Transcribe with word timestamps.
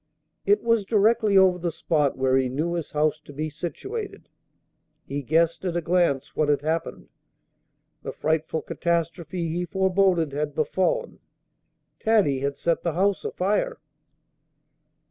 It 0.47 0.63
was 0.63 0.83
directly 0.83 1.37
over 1.37 1.59
the 1.59 1.71
spot 1.71 2.17
where 2.17 2.35
he 2.35 2.49
knew 2.49 2.73
his 2.73 2.89
house 2.93 3.19
to 3.19 3.31
be 3.31 3.51
situated. 3.51 4.29
He 5.05 5.21
guessed 5.21 5.63
at 5.63 5.77
a 5.77 5.81
glance 5.83 6.35
what 6.35 6.49
had 6.49 6.61
happened. 6.63 7.09
The 8.01 8.11
frightful 8.11 8.63
catastrophe 8.63 9.49
he 9.49 9.63
foreboded 9.63 10.31
had 10.33 10.55
befallen. 10.55 11.19
Taddy 11.99 12.39
had 12.39 12.55
set 12.55 12.81
the 12.81 12.93
house 12.93 13.23
afire. 13.23 13.77